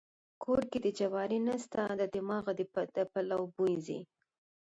[0.43, 2.65] کور کې دې جواري نسته د دماغه دې
[2.95, 3.99] د پلو بوی ځي.